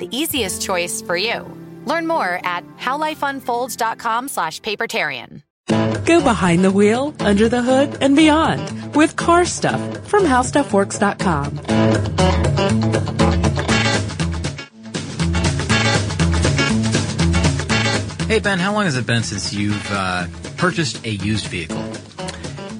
[0.00, 1.46] the easiest choice for you.
[1.86, 5.42] Learn more at howlifeunfolds.com slash papertarian.
[6.04, 11.60] Go behind the wheel, under the hood, and beyond with car stuff from howstuffworks.com.
[18.26, 21.82] Hey Ben, how long has it been since you've uh, purchased a used vehicle?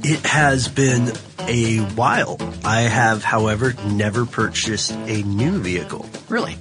[0.03, 2.39] It has been a while.
[2.65, 6.07] I have, however, never purchased a new vehicle.
[6.29, 6.57] Really?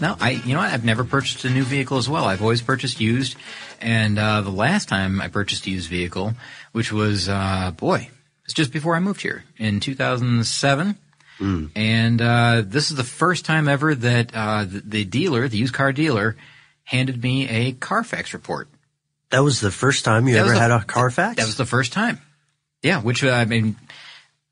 [0.00, 0.30] No, I.
[0.30, 0.72] You know what?
[0.72, 2.24] I've never purchased a new vehicle as well.
[2.24, 3.36] I've always purchased used,
[3.80, 6.34] and uh, the last time I purchased a used vehicle,
[6.72, 8.10] which was uh, boy,
[8.44, 10.96] it's just before I moved here in 2007.
[11.38, 15.74] And uh, this is the first time ever that uh, the, the dealer, the used
[15.74, 16.34] car dealer,
[16.84, 18.68] handed me a Carfax report.
[19.30, 21.36] That was the first time you That ever the- had a Carfax?
[21.36, 22.20] That was the first time.
[22.82, 23.76] Yeah, which uh, I mean,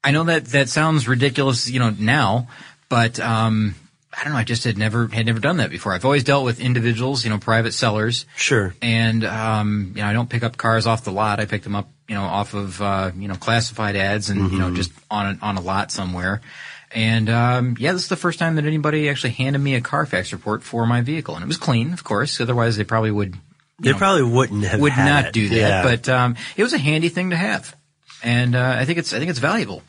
[0.03, 2.49] I know that that sounds ridiculous, you know, now,
[2.89, 3.75] but um,
[4.17, 4.39] I don't know.
[4.39, 5.93] I just had never had never done that before.
[5.93, 8.75] I've always dealt with individuals, you know, private sellers, Sure.
[8.81, 11.41] and um, you know, I don't pick up cars off the lot.
[11.41, 14.59] I pick them up, you know, off of uh, you know classified ads and you
[14.59, 16.41] know just on a, on a lot somewhere.
[16.93, 20.33] And um, yeah, this is the first time that anybody actually handed me a Carfax
[20.33, 22.41] report for my vehicle, and it was clean, of course.
[22.41, 23.37] Otherwise, they probably would
[23.81, 25.33] They probably wouldn't have would not it.
[25.33, 25.57] do that.
[25.57, 25.83] Yeah.
[25.83, 27.75] But um, it was a handy thing to have,
[28.23, 29.83] and uh, I think it's I think it's valuable.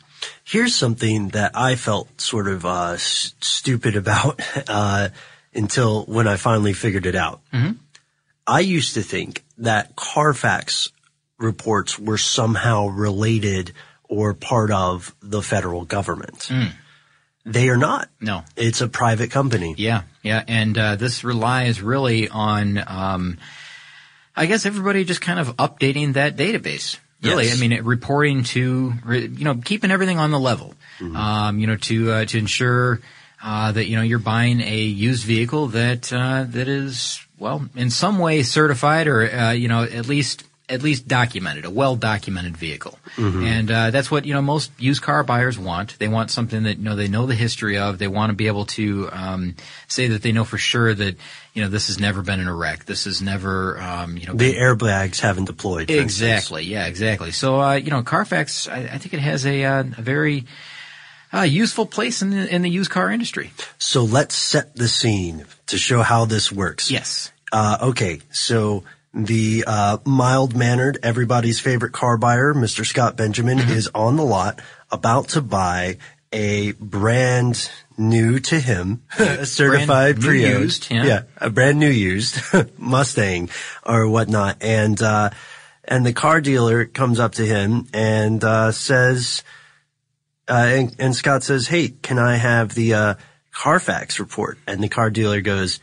[0.44, 5.08] Here's something that I felt sort of uh, s- stupid about uh,
[5.54, 7.40] until when I finally figured it out.
[7.52, 7.72] Mm-hmm.
[8.46, 10.90] I used to think that Carfax
[11.38, 13.72] reports were somehow related
[14.04, 16.48] or part of the federal government.
[17.44, 18.08] They are not.
[18.20, 18.26] Mm.
[18.26, 18.44] No.
[18.56, 19.74] It's a private company.
[19.78, 23.38] Yeah, yeah, and uh, this relies really on, um,
[24.34, 26.98] I guess, everybody just kind of updating that database.
[27.22, 27.56] Really, Yes.
[27.56, 30.74] I mean, reporting to, you know, keeping everything on the level.
[31.00, 33.00] Um, you know, to uh, to ensure
[33.42, 37.90] uh, that you know you're buying a used vehicle that uh, that is well in
[37.90, 42.56] some way certified or uh, you know at least at least documented, a well documented
[42.56, 42.98] vehicle.
[43.16, 45.98] And uh, that's what you know most used car buyers want.
[45.98, 47.98] They want something that you know they know the history of.
[47.98, 49.54] They want to be able to um,
[49.88, 51.16] say that they know for sure that
[51.54, 52.84] you know this has never been in a wreck.
[52.84, 55.90] This has never um, you know The been- airbags haven't deployed.
[55.90, 56.02] instance.
[56.20, 56.64] Exactly.
[56.64, 57.30] Yeah, exactly.
[57.30, 60.44] So, uh, you know, Carfax, I, I think it has a, uh, a very
[61.32, 63.50] uh, useful place in the, in the used car industry.
[63.78, 66.90] So let's set the scene to show how this works.
[66.90, 67.30] Yes.
[67.52, 68.84] Uh, okay, so
[69.16, 72.84] the uh, mild-mannered, everybody's favorite car buyer, Mr.
[72.84, 73.72] Scott Benjamin, Mm-hmm.
[73.72, 74.60] is on the lot
[74.90, 75.96] about to buy
[76.32, 81.22] a brand new to him, a certified pre-owned, used, yeah.
[81.38, 82.38] a brand new used
[82.78, 83.48] Mustang
[83.84, 85.30] or whatnot, and uh,
[85.84, 89.44] and the car dealer comes up to him and uh, says,
[90.48, 93.14] uh, and, and Scott says, "Hey, can I have the uh,
[93.52, 95.80] Carfax report?" And the car dealer goes,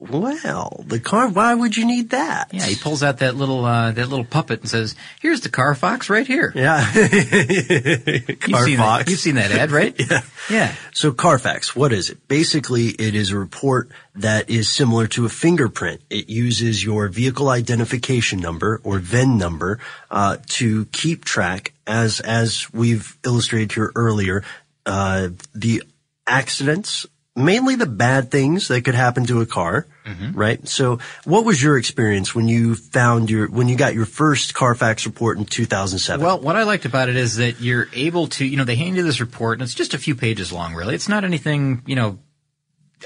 [0.00, 1.28] "Well, the car.
[1.28, 4.60] Why would you need that?" Yeah, he pulls out that little, uh, that little puppet
[4.60, 6.52] and says, here's the Carfax right here.
[6.54, 6.80] Yeah.
[6.94, 9.10] You've seen, that, Carfax.
[9.10, 9.94] you've seen that ad, right?
[10.10, 10.22] Yeah.
[10.48, 10.74] Yeah.
[10.92, 12.26] So Carfax, what is it?
[12.26, 16.00] Basically, it is a report that is similar to a fingerprint.
[16.10, 19.78] It uses your vehicle identification number or VIN number
[20.10, 24.42] uh, to keep track, as as we've illustrated here earlier,
[24.86, 25.82] uh, the
[26.26, 27.06] accidents
[27.44, 30.32] mainly the bad things that could happen to a car, Mm-hmm.
[30.32, 30.66] right?
[30.66, 35.06] So what was your experience when you found your, when you got your first Carfax
[35.06, 36.24] report in 2007?
[36.24, 38.96] Well, what I liked about it is that you're able to, you know, they hand
[38.96, 40.94] you this report and it's just a few pages long, really.
[40.96, 42.18] It's not anything, you know,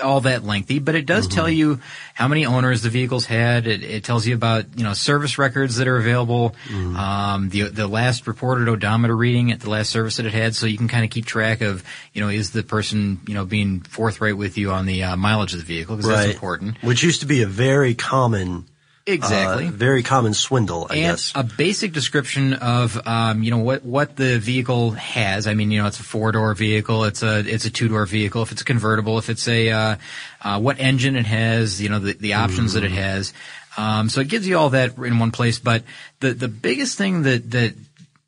[0.03, 1.81] all that lengthy, but it does tell you
[2.15, 3.67] how many owners the vehicles had.
[3.67, 6.55] It, it tells you about, you know, service records that are available,
[6.97, 10.55] um, the, the last reported odometer reading at the last service that it had.
[10.55, 13.45] So you can kind of keep track of, you know, is the person, you know,
[13.45, 16.83] being forthright with you on the uh, mileage of the vehicle because that's important.
[16.83, 18.67] Which used to be a very common,
[19.07, 19.67] Exactly.
[19.67, 21.33] uh, very common swindle, I and guess.
[21.35, 25.47] a basic description of um, you know what what the vehicle has.
[25.47, 27.05] I mean, you know, it's a four door vehicle.
[27.05, 28.41] It's a it's a two door vehicle.
[28.43, 29.97] If it's a convertible, if it's a uh,
[30.41, 33.35] uh, what engine it has, you know, the the options that it has.
[33.77, 35.59] Um, so it gives you all that in one place.
[35.59, 35.83] But
[36.21, 37.75] the the biggest thing that that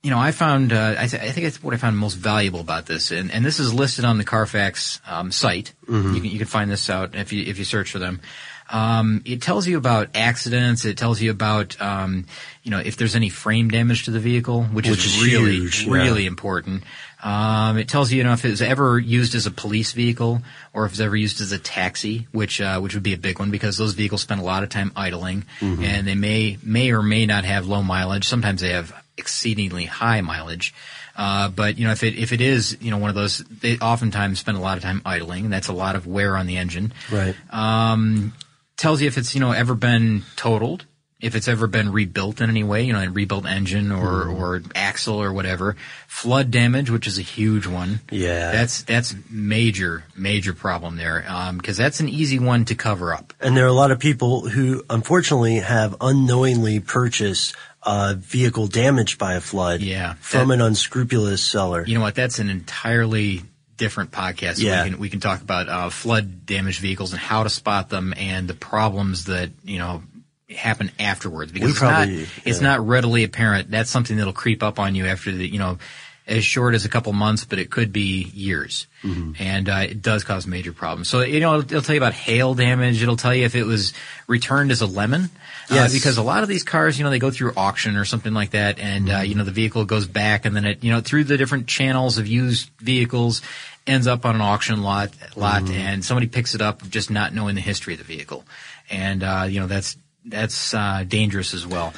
[0.03, 2.61] you know, I found, uh, I, th- I think it's what I found most valuable
[2.61, 5.73] about this, and, and this is listed on the Carfax um, site.
[6.15, 8.21] You can you can find this out if you if you search for them.
[8.69, 10.85] Um, it tells you about accidents.
[10.85, 12.27] It tells you about um,
[12.65, 15.57] you know if there's any frame damage to the vehicle, which, Which is is really
[15.57, 15.93] huge, yeah.
[15.93, 16.83] really important.
[17.23, 20.43] Um, it tells you, you know, if it was ever used as a police vehicle
[20.73, 23.39] or if it's ever used as a taxi, which uh, which would be a big
[23.39, 25.83] one because those vehicles spend a lot of time idling, Mm-hmm.
[25.85, 28.25] and they may may or may not have low mileage.
[28.27, 30.75] Sometimes they have exceedingly high mileage.
[31.17, 33.79] Uh, but you know, if it if it is, you know, one of those, they
[33.79, 36.59] oftentimes spend a lot of time idling, and that's a lot of wear on the
[36.59, 36.93] engine.
[37.11, 37.35] right.
[37.51, 38.35] Um,
[38.77, 40.85] tells you if it's you know ever been totaled,
[41.21, 44.43] if it's ever been rebuilt in any way, you know, a rebuilt engine or Mm-hmm.
[44.43, 45.77] or axle or whatever.
[46.09, 48.01] Flood damage, which is a huge one.
[48.11, 48.53] Yeah.
[48.53, 51.25] that's that's major major problem there
[51.57, 53.33] because that's an easy one to cover up.
[53.41, 59.19] And there are a lot of people who unfortunately have unknowingly purchased a vehicle damaged
[59.19, 61.85] by a flood Yeah, from that- an unscrupulous seller.
[61.87, 62.15] You know what?
[62.15, 63.43] That's an entirely
[63.77, 64.59] different podcast.
[64.59, 64.85] Yeah.
[64.85, 68.15] We can we can talk about uh, flood damaged vehicles and how to spot them
[68.17, 70.03] and the problems that you know
[70.49, 73.71] happen afterwards because We it's probably- not it's not readily apparent.
[73.71, 75.79] That's something that'll creep up on you after the you know
[76.27, 79.33] as short as a couple months, but it could be years, Mm-hmm.
[79.39, 81.09] and uh, it does cause major problems.
[81.09, 83.01] So you know it'll, it'll tell you about hail damage.
[83.03, 83.93] It'll tell you if it was
[84.27, 85.31] returned as a lemon.
[85.71, 85.91] Yes.
[85.91, 88.33] Uh, because a lot of these cars, you know, they go through auction or something
[88.33, 91.01] like that, and uh, you know the vehicle goes back, and then it, you know,
[91.01, 93.43] through the different channels of used vehicles,
[93.87, 97.55] ends up on an auction lot, lot, and somebody picks it up just not knowing
[97.55, 98.45] the history of the vehicle,
[98.91, 101.95] and uh, you know that's that's uh, dangerous as well.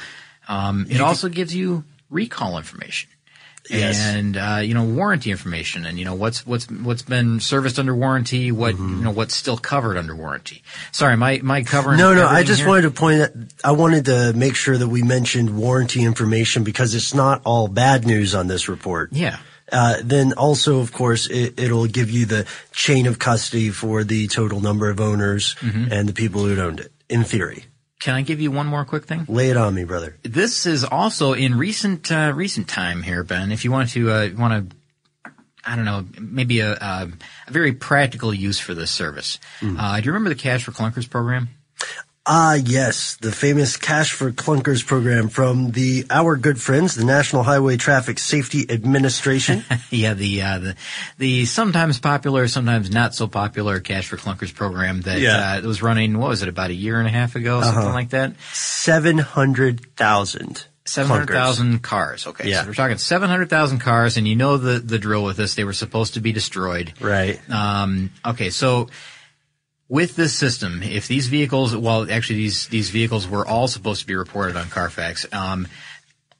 [0.47, 3.09] Um, it also gives you recall information.
[3.69, 3.99] Yes.
[3.99, 7.95] And uh, you know warranty information, and you know what's what's what's been serviced under
[7.95, 8.97] warranty, what Mm-hmm.
[8.97, 10.63] you know what's still covered under warranty.
[10.91, 11.97] Sorry, my my covering.
[11.97, 12.69] No, no, I just here?
[12.69, 13.31] wanted to point out,
[13.63, 18.05] I wanted to make sure that we mentioned warranty information because it's not all bad
[18.05, 19.13] news on this report.
[19.13, 19.37] Yeah.
[19.71, 24.27] Uh, then also, of course, it, it'll give you the chain of custody for the
[24.27, 25.91] total number of owners Mm-hmm.
[25.93, 27.65] and the people who owned it, in theory.
[27.99, 29.25] Can I give you one more quick thing?
[29.27, 30.15] Lay it on me, brother.
[30.23, 33.51] This is also in recent uh, recent time here, Ben.
[33.51, 35.31] If you want to uh, want to,
[35.65, 37.09] I don't know, maybe a, a,
[37.47, 39.37] a very practical use for this service.
[39.61, 41.49] Uh, do you remember the Cash for Clunkers program?
[42.31, 47.41] Ah, yes, the famous Cash for Clunkers program from the our good friends, the National
[47.41, 49.63] Highway Traffic Safety Administration.
[49.89, 50.75] yeah, the uh, the
[51.17, 55.59] the sometimes popular, sometimes not so popular Cash for Clunkers program that Yeah.
[55.63, 56.19] uh, was running.
[56.19, 56.49] What was it?
[56.49, 58.33] About a year and a half ago, something like that.
[58.53, 60.67] Seven hundred thousand.
[60.85, 62.27] Seven hundred thousand cars.
[62.27, 62.61] Okay, Yeah.
[62.61, 65.55] so we're talking seven hundred thousand cars, and you know the the drill with this.
[65.55, 66.93] They were supposed to be destroyed.
[67.01, 67.39] Right.
[67.49, 68.89] Um, okay, so
[69.89, 74.07] with this system, if these vehicles, well, actually these these vehicles were all supposed to
[74.07, 75.25] be reported on Carfax.
[75.33, 75.67] Um,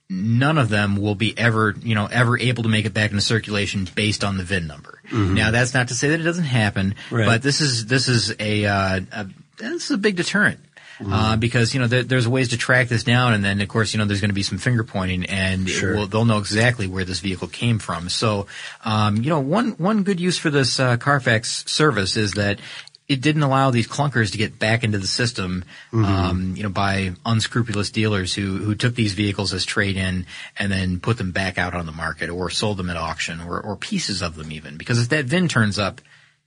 [0.09, 3.21] none of them will be ever, you know, ever able to make it back into
[3.21, 5.01] circulation based on the VIN number.
[5.11, 7.25] Now, that's not to say that it doesn't happen, Right.
[7.25, 9.27] but this is this is a, uh, a
[9.57, 10.59] this is a big deterrent.
[11.01, 13.93] Uh, because you know there, there's ways to track this down, and then of course
[13.93, 15.95] you know there's going to be some finger pointing, and Sure.
[15.95, 18.09] will, they'll know exactly where this vehicle came from.
[18.09, 18.47] So,
[18.83, 22.59] um, you know, one one good use for this uh, Carfax service is that
[23.09, 27.11] it didn't allow these clunkers to get back into the system, um, you know, by
[27.25, 31.57] unscrupulous dealers who who took these vehicles as trade in and then put them back
[31.57, 34.77] out on the market or sold them at auction or or pieces of them even.
[34.77, 35.99] Because if that VIN turns up,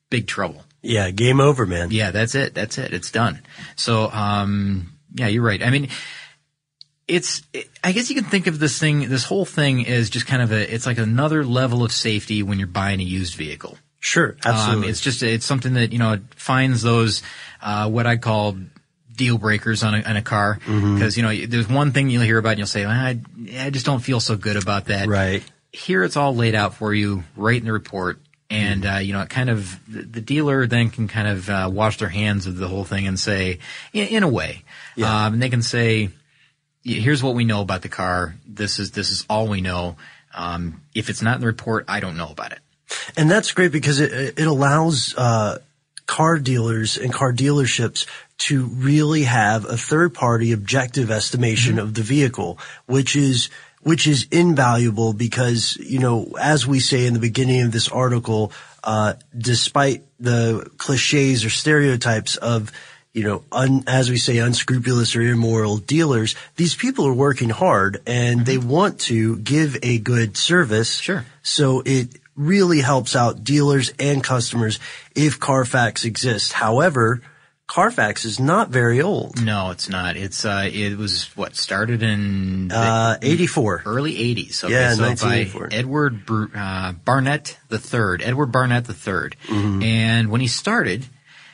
[0.08, 0.62] big trouble.
[0.82, 1.90] Yeah, game over, man.
[1.90, 2.54] Yeah, that's it.
[2.54, 2.92] That's it.
[2.92, 3.40] It's done.
[3.76, 5.62] So, um, yeah, you're right.
[5.62, 5.88] I mean,
[7.06, 10.26] it's, it, I guess you can think of this thing, this whole thing as just
[10.26, 13.78] kind of a, it's like another level of safety when you're buying a used vehicle.
[14.04, 14.86] Sure, absolutely.
[14.86, 17.22] Um, it's just, it's something that, you know, it finds those,
[17.62, 18.56] uh, what I call
[19.14, 20.58] deal breakers on a, on a car.
[20.66, 20.98] Mm-hmm.
[20.98, 23.20] Cause, you know, there's one thing you'll hear about and you'll say, I,
[23.60, 25.08] I just don't feel so good about that.
[25.08, 25.42] right.
[25.70, 28.18] Here it's all laid out for you right in the report.
[28.50, 31.70] And, uh, you know, it kind of, the, the dealer then can kind of, uh,
[31.72, 33.60] wash their hands of the whole thing and say,
[33.92, 34.64] in, in a way,
[34.96, 35.26] Yeah.
[35.26, 36.10] um, and they can say,
[36.84, 38.34] here's what we know about the car.
[38.46, 39.96] This is, this is all we know.
[40.34, 42.58] Um, if it's not in the report, I don't know about it.
[43.16, 45.58] And that's great because it, it allows, uh,
[46.06, 48.06] car dealers and car dealerships
[48.36, 53.50] to really have a third party objective estimation of the vehicle, which is,
[53.82, 58.52] which is invaluable because, you know, as we say in the beginning of this article,
[58.84, 62.72] uh, despite the cliches or stereotypes of,
[63.12, 68.00] you know, un, as we say, unscrupulous or immoral dealers, these people are working hard
[68.06, 70.96] and they want to give a good service.
[70.96, 71.24] Sure.
[71.42, 74.78] So it really helps out dealers and customers
[75.14, 76.52] if Carfax exists.
[76.52, 77.20] However,
[77.68, 79.40] Carfax is not very old.
[79.42, 80.16] No, it's not.
[80.16, 83.82] It's, uh, it was what started in Uh, 84.
[83.86, 84.62] early 80s.
[84.64, 85.68] Okay, Yeah, so by 1984.
[85.72, 88.94] Edward Br- uh, Barnett III, Edward Barnett III.
[88.96, 89.82] Mm-hmm.
[89.82, 91.06] And when he started,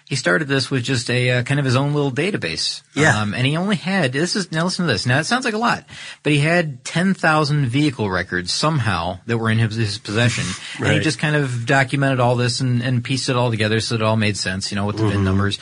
[0.09, 2.83] he started this with just a uh, kind of his own little database.
[2.95, 3.21] Yeah.
[3.21, 5.05] Um, and he only had, this is, now listen to this.
[5.07, 5.85] Now it sounds like a lot,
[6.23, 10.45] but he had 10,000 vehicle records somehow that were in his, his possession.
[10.83, 13.97] And he just kind of documented all this and, and pieced it all together so
[13.97, 15.13] it all made sense, you know, with the Mm-hmm.
[15.13, 15.59] VIN numbers.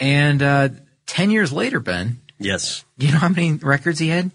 [0.00, 0.68] And, uh,
[1.06, 2.84] 10 years later, Ben, Yes.
[2.98, 4.30] you know how many records he had?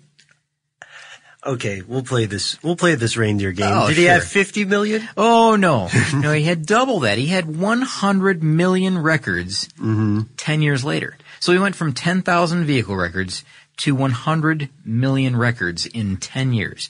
[1.46, 2.62] Okay, we'll play this.
[2.62, 3.72] We'll play this reindeer game.
[3.72, 4.14] Oh, Did he sure.
[4.14, 5.08] have 50 million?
[5.16, 7.18] Oh no, no, he had double that.
[7.18, 10.22] He had 100 million records mm-hmm.
[10.36, 11.18] 10 years later.
[11.40, 13.46] So he went from 10,000 vehicle records
[13.78, 16.90] to 100 million records in 10 years.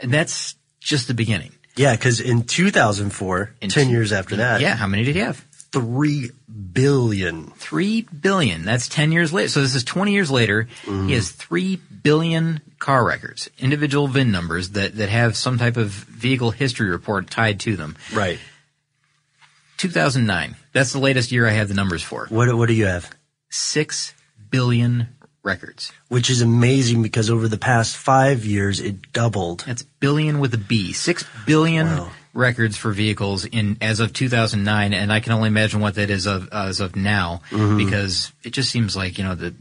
[0.00, 1.52] And that's just the beginning.
[1.76, 5.20] Yeah, because in 2004, In 10 two- years after that, Yeah, how many did he
[5.20, 5.44] have?
[5.72, 6.30] 3
[6.72, 7.46] billion.
[7.50, 8.64] 3 billion.
[8.64, 9.48] That's 10 years later.
[9.48, 10.68] So this is 20 years later.
[10.84, 11.08] Mm-hmm.
[11.08, 15.88] He has 3 billion car records, individual VIN numbers that, that have some type of
[15.88, 17.96] vehicle history report tied to them.
[18.12, 18.38] Right.
[19.76, 20.56] 2009.
[20.72, 22.26] That's the latest year I have the numbers for.
[22.28, 23.10] What, what do you have?
[23.50, 24.14] 6
[24.50, 25.08] billion
[25.42, 25.92] records.
[26.08, 29.64] Which is amazing because over the past five years, it doubled.
[29.66, 30.92] That's billion with a B.
[30.92, 32.10] 6 billion Wow.
[32.32, 36.26] Records for vehicles in as of 2009 and I can only imagine what that is
[36.26, 37.78] of as of now Mm-hmm.
[37.78, 39.54] because it just seems like, you know, the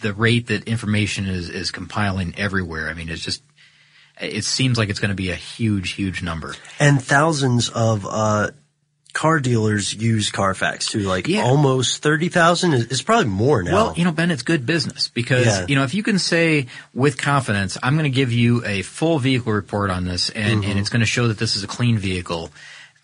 [0.00, 2.88] the rate that information is is compiling everywhere.
[2.88, 3.42] I mean, it's just
[4.20, 6.54] it seems like it's going to be a huge huge number.
[6.78, 8.50] And thousands of, uh,
[9.12, 11.42] car dealers use Carfax to like Yeah.
[11.42, 12.72] almost 30,000.
[12.74, 13.72] It's probably more now.
[13.72, 15.66] Well, you know, Ben, it's good business because, Yeah.
[15.68, 19.18] you know, if you can say with confidence, I'm going to give you a full
[19.18, 20.70] vehicle report on this and, Mm-hmm.
[20.70, 22.50] and it's going to show that this is a clean vehicle,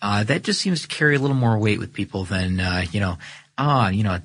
[0.01, 2.99] uh, that just seems to carry a little more weight with people than, uh, you
[2.99, 3.17] know,
[3.57, 4.19] ah, you know,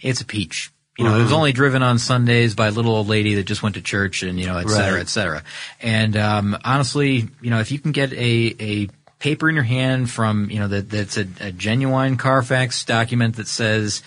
[0.00, 0.70] it's a peach.
[0.98, 1.22] You know, it Mm-hmm.
[1.24, 4.22] was only driven on Sundays by a little old lady that just went to church
[4.22, 5.00] and, you know, et cetera, Right.
[5.00, 5.42] et cetera.
[5.80, 8.88] And, um, honestly, you know, if you can get a, a
[9.22, 13.46] paper in your hand from, you know, that, that's a, a genuine Carfax document that
[13.46, 14.02] says,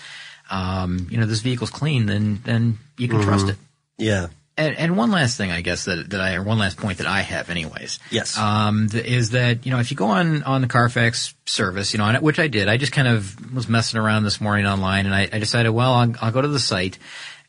[0.50, 3.56] um, you know, this vehicle's clean, then, then you can trust it.
[3.98, 4.26] yeah.
[4.58, 7.06] And, and one last thing, I guess that that I, or one last point that
[7.06, 7.98] I have, anyways.
[8.10, 8.38] Yes.
[8.38, 11.98] Um, th- is that you know if you go on on the Carfax service, you
[11.98, 15.04] know, and- which I did, I just kind of was messing around this morning online,
[15.04, 16.96] and I, I decided, well, I'll, I'll go to the site,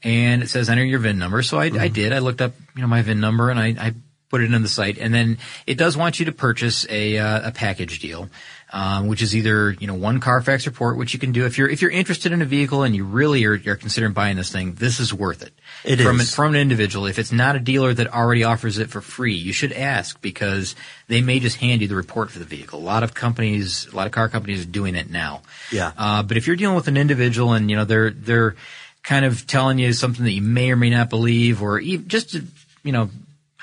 [0.04, 1.42] and it says enter your VIN number.
[1.44, 2.12] So I, I did.
[2.12, 3.94] I looked up, you know, my VIN number, and I, I
[4.29, 7.50] put it in the site, and then it does want you to purchase a uh,
[7.50, 8.29] a package deal.
[8.69, 11.69] Um, which is either you know one Carfax report, which you can do if you're
[11.69, 14.74] if you're interested in a vehicle and you really are, are considering buying this thing.
[14.74, 15.53] This is worth it.
[15.86, 16.36] It from is.
[16.36, 17.05] from an individual.
[17.05, 20.75] If it's not a dealer that already offers it for free, you should ask because
[21.07, 22.77] they may just hand you the report for the vehicle.
[22.77, 25.43] A lot of companies, a lot of car companies are doing it now.
[25.72, 25.93] Yeah.
[25.98, 28.57] Uh, but if you're dealing with an individual and you know they're they're
[29.01, 32.31] kind of telling you something that you may or may not believe, or even just
[32.31, 32.43] to
[32.88, 33.10] you know,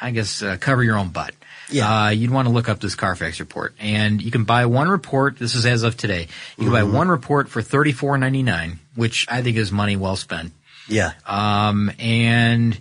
[0.05, 1.35] I guess uh, cover your own butt.
[1.71, 2.07] Yeah.
[2.07, 5.39] Uh, you'd want to look up this Carfax report, and you can buy one report.
[5.39, 6.29] This is as of today.
[6.59, 9.97] You can buy one report for thirty four ninety nine, which I think is money
[9.97, 10.53] well spent.
[10.89, 11.13] Yeah.
[11.25, 12.79] Um, and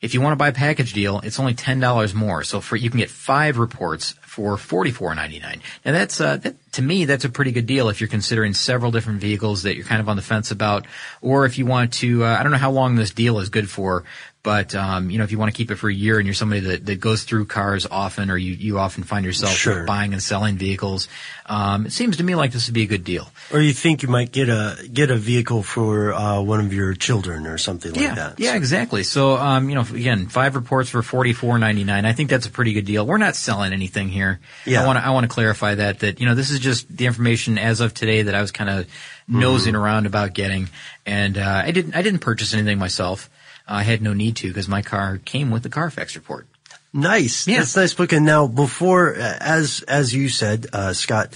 [0.00, 2.42] if you want to buy a package deal, it's only ten dollars more.
[2.42, 5.60] So for you can get five reports for forty four ninety nine.
[5.84, 8.90] Now that's uh, that, to me that's a pretty good deal if you're considering several
[8.90, 10.86] different vehicles that you're kind of on the fence about,
[11.20, 12.24] or if you want to.
[12.24, 14.04] Uh, I don't know how long this deal is good for.
[14.42, 16.34] But um, you know, if you want to keep it for a year and you're
[16.34, 19.84] somebody that, that goes through cars often, or you, you often find yourself Sure.
[19.84, 21.06] buying and selling vehicles,
[21.46, 23.30] um, it seems to me like this would be a good deal.
[23.52, 26.94] Or you think you might get a get a vehicle for uh, one of your
[26.94, 28.40] children or something yeah, like that.
[28.40, 29.04] Yeah, exactly.
[29.04, 32.04] So, um, you know, again, five reports for forty four ninety nine.
[32.04, 33.06] I think that's a pretty good deal.
[33.06, 34.40] We're not selling anything here.
[34.66, 34.82] Yeah.
[34.82, 37.06] I want to I want to clarify that that you know this is just the
[37.06, 38.86] information as of today that I was kind of
[39.28, 40.68] nosing around about getting,
[41.06, 43.30] and uh, I didn't I didn't purchase anything myself.
[43.66, 46.46] I had no need to because my car came with the Carfax report.
[46.92, 47.46] Nice.
[47.46, 47.58] Yeah.
[47.58, 48.12] That's nice book.
[48.12, 51.34] And now before, uh, as, as you said, uh, Scott,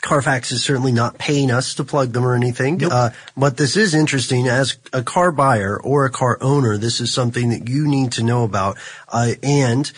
[0.00, 2.84] Carfax is certainly not paying us to plug them or anything.
[2.84, 6.78] Uh, but this is interesting as a car buyer or a car owner.
[6.78, 8.78] This is something that you need to know about.
[9.08, 9.90] Uh, and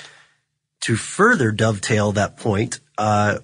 [0.80, 3.40] to further dovetail that point, uh,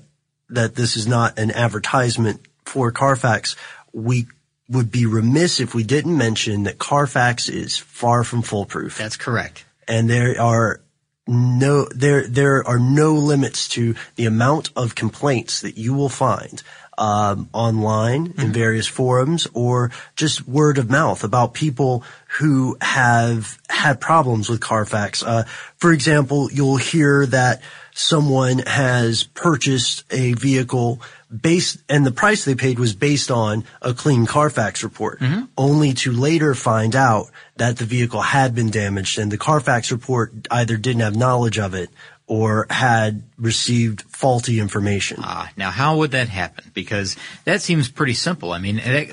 [0.49, 3.57] that this is not an advertisement for Carfax,
[3.93, 4.27] we
[4.69, 8.97] would be remiss if we didn't mention that Carfax is far from foolproof.
[8.97, 9.65] That's correct.
[9.87, 10.81] and there are
[11.27, 16.63] no there there are no limits to the amount of complaints that you will find
[16.99, 22.05] um, online in various forums or just word of mouth about people
[22.39, 25.23] who have had problems with Carfax.
[25.23, 25.45] Uh,
[25.77, 27.63] for example, you'll hear that
[27.95, 31.01] someone has purchased a vehicle
[31.41, 35.21] based and the price they paid was based on a clean Carfax report,
[35.57, 37.27] only to later find out
[37.57, 41.75] that the vehicle had been damaged and the Carfax report either didn't have knowledge of
[41.75, 41.91] it
[42.27, 45.19] or had received faulty information.
[45.21, 46.71] Ah, now how would that happen?
[46.73, 48.53] Because that seems pretty simple.
[48.53, 49.09] I mean, that,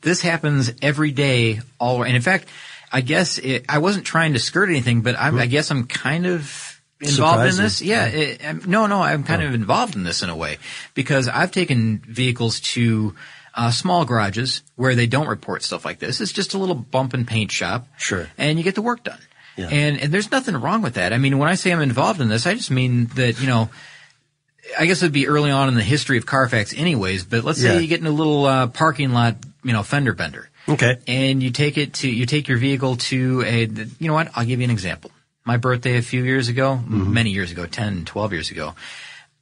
[0.00, 2.02] this happens every day, all.
[2.02, 2.48] And in fact,
[2.92, 6.26] I guess it, I wasn't trying to skirt anything, but I, I guess I'm kind
[6.26, 6.69] of
[7.00, 7.80] involved in this.
[7.82, 10.58] Yeah, it, I'm- no, no, I'm kind of involved in this in a way
[10.94, 13.14] because I've taken vehicles to.
[13.52, 16.20] Uh, small garages where they don't report stuff like this.
[16.20, 17.88] It's just a little bump and paint shop.
[17.98, 18.28] Sure.
[18.38, 19.18] And you get the work done.
[19.56, 19.66] Yeah.
[19.68, 21.12] And, and there's nothing wrong with that.
[21.12, 23.68] I mean, when I say I'm involved in this, I just mean that, you know,
[24.78, 27.74] I guess it'd be early on in the history of Carfax anyways, but let's say
[27.74, 27.80] Yeah.
[27.80, 30.48] you get in a little uh, parking lot, you know, fender bender.
[30.68, 30.98] Okay.
[31.08, 34.44] And you take it to, you take your vehicle to a, you know what, I'll
[34.46, 35.10] give you an example.
[35.50, 37.12] My birthday a few years ago, Mm-hmm.
[37.12, 38.74] many years ago, 10, 12 years ago,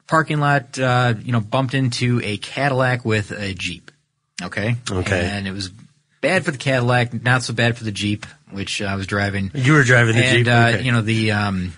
[0.06, 3.90] parking lot, uh, you know, bumped into a Cadillac with a Jeep.
[4.42, 4.76] Okay?
[4.90, 5.28] Okay.
[5.30, 5.70] And it was
[6.22, 9.50] bad for the Cadillac, not so bad for the Jeep, which I was driving.
[9.52, 10.46] You were driving the and, Jeep.
[10.46, 10.82] uh, okay.
[10.82, 11.74] you know, the, um,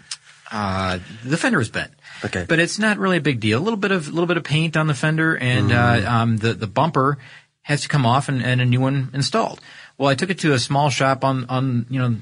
[0.53, 1.91] uh, the fender was bent.
[2.25, 2.45] Okay.
[2.49, 3.59] But it's not really a big deal.
[3.59, 6.07] A little bit of, a little bit of paint on the fender and, Mm-hmm.
[6.07, 7.19] uh, um, the, the bumper
[7.63, 9.59] has to come off and, and a new one installed.
[9.99, 12.15] Well, I took it to a small shop on, on, you know,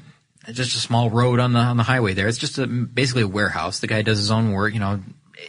[0.46, 2.28] just a small road on the, on the highway there.
[2.28, 3.80] It's just a, basically a warehouse.
[3.80, 5.00] The guy does his own work, you know.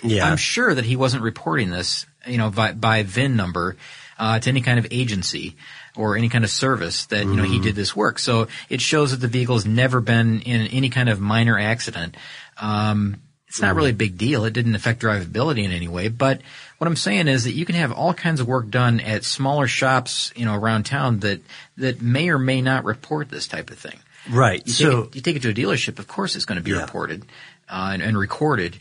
[0.04, 0.26] Yeah.
[0.26, 3.76] I'm sure that he wasn't reporting this, you know, by, by VIN number,
[4.20, 5.56] uh, to any kind of agency
[5.96, 8.20] or any kind of service that, you know, he did this work.
[8.20, 12.16] So it shows that the vehicle has never been in any kind of minor accident.
[12.58, 14.46] Um, it's not really a big deal.
[14.46, 16.08] It didn't affect drivability in any way.
[16.08, 16.42] But
[16.78, 19.66] what I'm saying is that you can have all kinds of work done at smaller
[19.66, 21.42] shops, you know, around town that,
[21.78, 24.00] that may or may not report this type of thing.
[24.30, 24.62] Right.
[24.66, 26.64] You, So, take, it, you take it to a dealership, of course it's going to
[26.64, 26.82] be Yeah.
[26.82, 27.24] reported
[27.70, 28.78] uh, and, and recorded,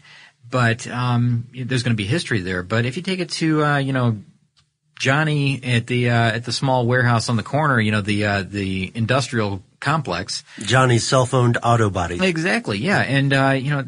[0.50, 2.62] but um, there's going to be history there.
[2.62, 4.18] But if you take it to uh, you know
[4.98, 8.42] Johnny at the uh, at the small warehouse on the corner, you know the uh,
[8.42, 12.18] the industrial complex, Johnny's cell phone auto body.
[12.26, 13.84] exactly, yeah, and uh, you know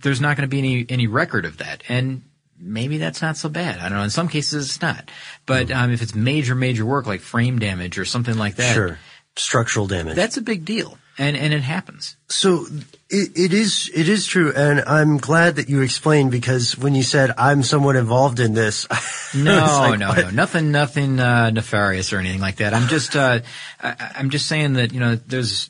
[0.00, 2.22] there's not going to be any any record of that, and
[2.58, 3.78] maybe that's not so bad.
[3.78, 4.04] I don't know.
[4.04, 5.10] In some cases it's not,
[5.44, 8.98] but um, if it's major major work like frame damage or something like that, Sure.
[9.36, 10.14] Structural damage.
[10.16, 12.16] that's a big deal, and and it happens.
[12.28, 12.66] So
[13.10, 17.02] it, it is it is true, and I'm glad that you explained because when you
[17.02, 18.86] said I'm somewhat involved in this,
[19.34, 20.18] No, like, no, what?
[20.18, 22.72] no, nothing, nothing uh, nefarious or anything like that.
[22.74, 23.40] I'm just, uh,
[23.82, 25.68] I, I'm just saying that you know, there's,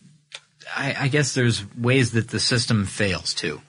[0.76, 3.62] I, I guess there's ways that the system fails too.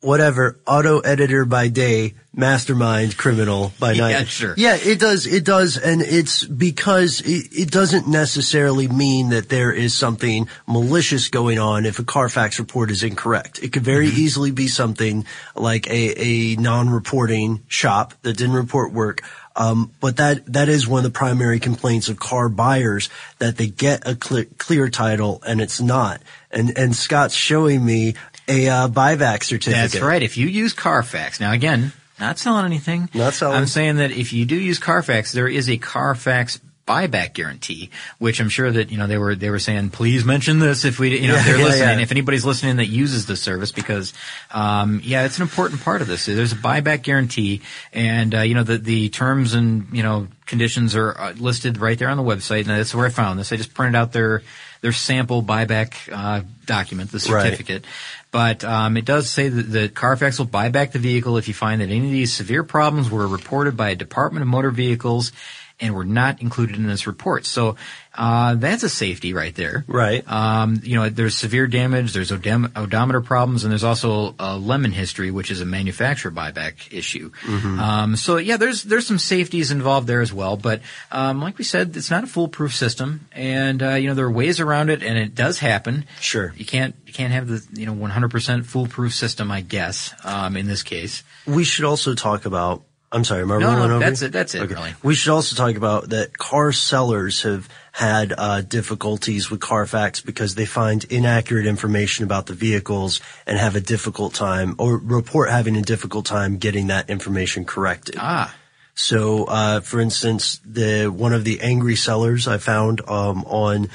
[0.00, 4.10] Whatever auto editor by day, mastermind criminal by night.
[4.10, 4.54] Yeah, sure.
[4.56, 5.26] Yeah, it does.
[5.26, 11.28] It does, and it's because it, it doesn't necessarily mean that there is something malicious
[11.28, 13.58] going on if a Carfax report is incorrect.
[13.62, 14.20] It could very Mm-hmm.
[14.20, 19.22] easily be something like a, a non-reporting shop that didn't report work.
[19.56, 23.66] Um, but that that is one of the primary complaints of car buyers that they
[23.66, 26.22] get a clear, clear title and it's not.
[26.52, 28.14] And and Scott's showing me
[28.48, 29.92] a uh, buyback certificate.
[29.92, 30.22] That's right.
[30.22, 33.08] If you use Carfax, now again, not selling anything.
[33.14, 33.56] Not selling.
[33.56, 38.40] I'm saying that if you do use Carfax, there is a Carfax buyback guarantee, which
[38.40, 41.20] I'm sure that you know they were they were saying, please mention this if we
[41.20, 42.02] you know Yeah, if they're yeah, listening, yeah.
[42.02, 44.14] if anybody's listening that uses the service because
[44.50, 46.26] um, yeah, it's an important part of this.
[46.26, 47.60] There's a buyback guarantee,
[47.92, 51.98] and uh, you know the the terms and you know conditions are uh, listed right
[51.98, 53.52] there on the website, and that's where I found this.
[53.52, 54.42] I just printed out their
[54.80, 57.42] their sample buyback uh, document, the Right.
[57.44, 57.84] certificate.
[58.30, 61.54] But um, it does say that, that Carfax will buy back the vehicle if you
[61.54, 65.32] find that any of these severe problems were reported by a Department of Motor Vehicles
[65.80, 67.46] and were not included in this report.
[67.46, 67.76] So
[68.14, 69.84] uh, that's a safety right there.
[69.86, 70.28] Right.
[70.30, 74.90] Um, you know, there's severe damage, there's odom- odometer problems, and there's also a lemon
[74.90, 77.30] history, which is a manufacturer buyback issue.
[77.42, 77.78] Mm-hmm.
[77.78, 80.56] Um, so yeah, there's there's some safeties involved there as well.
[80.56, 80.80] But
[81.12, 84.30] um, like we said, it's not a foolproof system, and uh, you know there are
[84.30, 86.04] ways around it, and it does happen.
[86.20, 86.52] Sure.
[86.56, 90.66] You can't you can't have the you know 100% foolproof system, I guess, um, in
[90.66, 91.22] this case.
[91.46, 94.04] we should also talk about I'm sorry, am I No, rolling no, over?
[94.04, 94.32] that's it.
[94.32, 94.62] That's it.
[94.62, 94.74] Okay.
[94.74, 94.94] Really.
[95.02, 100.54] We should also talk about that car sellers have had uh, difficulties with Carfax because
[100.56, 105.74] they find inaccurate information about the vehicles and have a difficult time, or report having
[105.76, 108.16] a difficult time getting that information corrected.
[108.18, 108.54] Ah,
[108.94, 113.88] So, uh, for instance, the one of the angry sellers I found um, on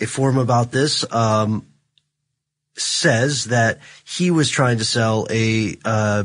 [0.00, 1.66] a forum about this um,
[2.76, 6.24] says that he was trying to sell a uh,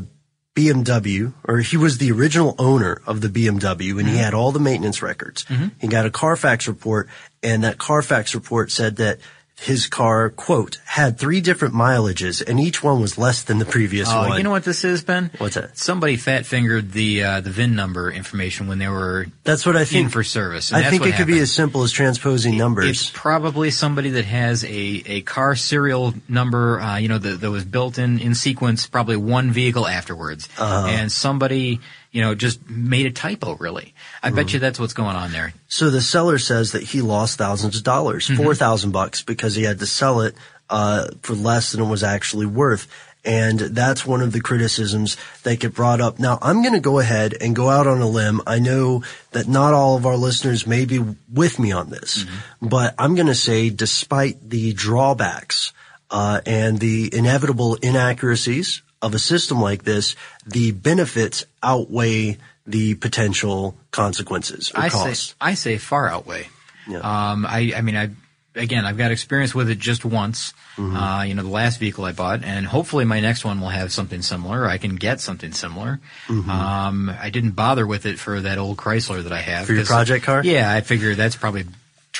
[0.54, 4.16] BMW, or he was the original owner of the BMW, and he mm-hmm.
[4.16, 5.44] had all the maintenance records.
[5.44, 5.68] Mm-hmm.
[5.78, 7.08] He got a Carfax report,
[7.42, 9.20] and that Carfax report said that
[9.60, 14.08] his car, quote, had three different mileages, and each one was less than the previous
[14.10, 14.38] oh, one.
[14.38, 15.30] you know what this is, Ben?
[15.36, 15.76] What's that?
[15.76, 19.80] Somebody fat fingered the uh, the VIN number information when they were That's what I
[19.80, 20.12] in think.
[20.12, 20.72] for service.
[20.72, 22.88] and I think it could be as simple as transposing numbers.
[22.88, 27.50] It's probably somebody that has a, a car serial number, uh, you know, that, that
[27.50, 30.48] was built in, in sequence, probably one vehicle afterwards.
[30.56, 30.86] Uh-huh.
[30.88, 31.80] And somebody,
[32.12, 33.94] you know, just made a typo, really.
[34.22, 34.36] I Mm-hmm.
[34.36, 35.52] bet you that's what's going on there.
[35.68, 38.42] So the seller says that he lost thousands of dollars, Mm-hmm.
[38.42, 40.34] four thousand bucks, because he had to sell it
[40.68, 42.86] uh, for less than it was actually worth.
[43.22, 46.18] And that's one of the criticisms that get brought up.
[46.18, 48.40] Now, I'm going to go ahead and go out on a limb.
[48.46, 52.68] I know that not all of our listeners may be with me on this, Mm-hmm.
[52.68, 55.74] but I'm going to say, despite the drawbacks
[56.10, 63.76] uh, and the inevitable inaccuracies of a system like this, the benefits outweigh the potential
[63.90, 65.28] consequences or I costs.
[65.28, 66.48] say, I say far outweigh.
[66.88, 66.98] Yeah.
[66.98, 68.10] Um, I, I mean, I,
[68.54, 70.52] again, I've got experience with it just once.
[70.76, 70.96] Mm-hmm.
[70.96, 73.92] Uh, you know, the last vehicle I bought, and hopefully my next one will have
[73.92, 74.66] something similar.
[74.66, 76.00] I can get something similar.
[76.26, 76.48] Mm-hmm.
[76.48, 79.66] Um, I didn't bother with it for that old Chrysler that I have.
[79.66, 80.42] For your project car?
[80.42, 81.64] Yeah, I figure that's probably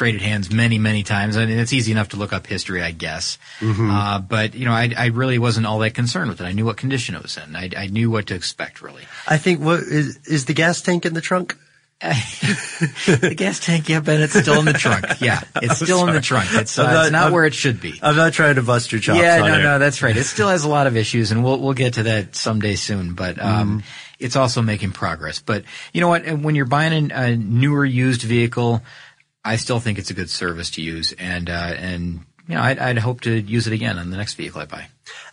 [0.01, 1.37] traded hands many, many times.
[1.37, 3.37] I mean, it's easy enough to look up history, I guess.
[3.59, 3.91] Mm-hmm.
[3.91, 6.45] Uh, but you know, I, I really wasn't all that concerned with it.
[6.45, 7.55] I knew what condition it was in.
[7.55, 9.03] I, I knew what to expect, really.
[9.29, 11.55] I think what is is the gas tank in the trunk?
[12.01, 15.05] the gas tank, yeah, Ben, it's still in the trunk.
[15.21, 16.49] Yeah, it's still in the trunk.
[16.53, 18.01] It's, uh, not- it's not I'm- where it should be.
[18.03, 19.19] I'm not trying to bust your chops.
[19.21, 20.17] Yeah, on no, no, that's right.
[20.17, 23.13] It still has a lot of issues, and we'll we'll get to that someday soon.
[23.13, 23.83] But um,
[24.19, 25.41] it's also making progress.
[25.41, 26.27] But you know what?
[26.27, 28.81] When you're buying a, a newer used vehicle,
[29.44, 32.79] I still think it's a good service to use, and uh, and you know, I'd,
[32.79, 34.88] I'd hope to use it again on the next vehicle I buy.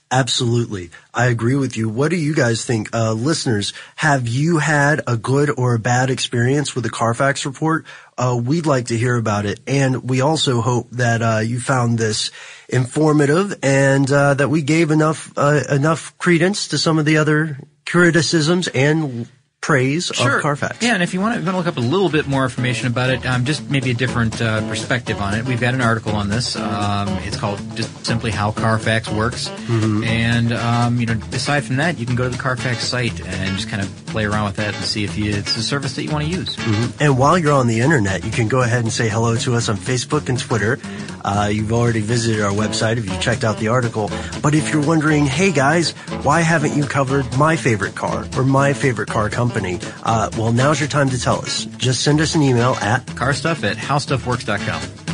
[0.10, 0.90] Absolutely.
[1.14, 1.90] I agree with you.
[1.90, 2.96] What do you guys think?
[2.96, 7.86] Uh, listeners, have you had a good or a bad experience with the Carfax report?
[8.18, 9.60] Uh, we'd like to hear about it.
[9.68, 12.32] And we also hope that, uh, you found this
[12.70, 17.58] informative and, uh, that we gave enough, uh, enough credence to some of the other
[17.86, 19.28] criticisms and
[19.62, 20.82] praise of Carfax.
[20.82, 22.88] Yeah, and if you want to, want to look up a little bit more information
[22.88, 26.14] about it, um, just maybe a different uh, perspective on it, we've got an article
[26.14, 26.56] on this.
[26.56, 29.50] Um, it's called just simply how Carfax works.
[29.50, 30.04] Mm-hmm.
[30.04, 33.58] And um, you know, aside from that, you can go to the Carfax site and
[33.58, 36.04] just kind of play around with that and see if you, it's a service that
[36.04, 36.56] you want to use.
[37.02, 39.68] And while you're on the internet, you can go ahead and say hello to us
[39.68, 40.80] on Facebook and Twitter.
[41.26, 44.10] Uh, you've already visited our website if you checked out the article.
[44.42, 45.92] But if you're wondering, hey guys,
[46.24, 49.47] why haven't you covered my favorite car or my favorite car company?
[50.04, 51.66] Uh, well, now's your time to tell us.
[51.78, 55.08] Just send us an email at Car stuff at howstuffworks.com.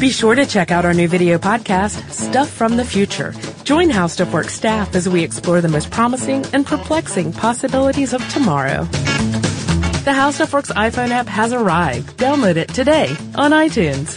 [0.00, 3.34] Be sure to check out our new video podcast, Stuff from the Future.
[3.64, 8.84] Join HowStuffWorks staff as we explore the most promising and perplexing possibilities of tomorrow.
[8.84, 12.16] The HowStuffWorks iPhone app has arrived.
[12.16, 14.16] Download it today on iTunes.